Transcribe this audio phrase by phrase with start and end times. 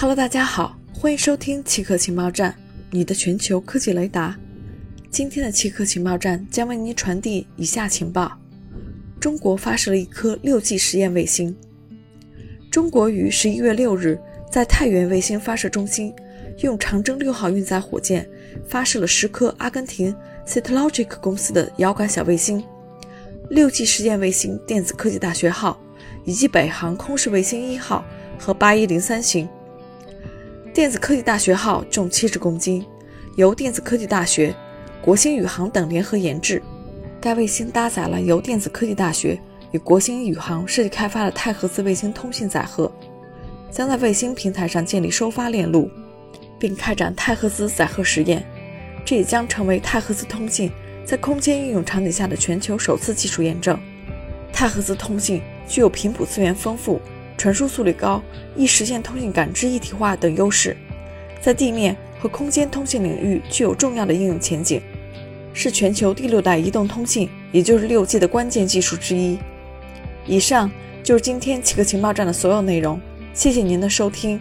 [0.00, 2.54] Hello，大家好，欢迎收听奇客情报站，
[2.92, 4.38] 你的全球科技雷达。
[5.10, 8.30] 今天的奇客情报站将为您传递以下情报：
[9.18, 11.52] 中国发射了一颗六 G 实验卫星。
[12.70, 14.16] 中国于十一月六日
[14.52, 16.14] 在太原卫星发射中心
[16.60, 18.24] 用长征六号运载火箭
[18.68, 20.14] 发射了十颗阿根廷
[20.46, 22.62] Citologic 公司的遥感小卫星。
[23.50, 25.76] 六 G 实验卫星电子科技大学号
[26.24, 28.04] 以及北航空式卫星一号
[28.38, 29.48] 和八一零三型。
[30.78, 32.86] 电子科技大学号重七十公斤，
[33.34, 34.54] 由电子科技大学、
[35.02, 36.62] 国星宇航等联合研制。
[37.20, 39.36] 该卫星搭载了由电子科技大学
[39.72, 42.88] 与国星宇航设计开发的太赫兹卫星通信载荷，
[43.72, 45.90] 将在卫星平台上建立收发链路，
[46.60, 48.46] 并开展太赫兹载荷实验。
[49.04, 50.70] 这也将成为太赫兹通信
[51.04, 53.76] 在空间应用场景下的全球首次技术验证。
[54.52, 57.00] 太赫兹通信具有频谱资源丰富。
[57.38, 58.20] 传输速率高，
[58.56, 60.76] 易实现通信感知一体化等优势，
[61.40, 64.82] 在地面和空间通信领域具有重要的应用前景，
[65.54, 69.38] 是全球第六代移动通信，也就是六 G 的关键技术之一。
[70.26, 70.70] 以上
[71.02, 73.00] 就是今天奇客情报站的所有内容，
[73.32, 74.38] 谢谢您的收听。